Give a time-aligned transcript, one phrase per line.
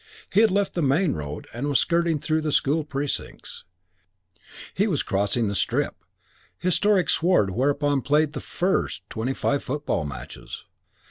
[0.33, 3.65] He had left the main road and was skirting through the school precincts.
[4.73, 5.95] He was crossing The Strip,
[6.57, 10.65] historic sward whereon were played the First XV football matches.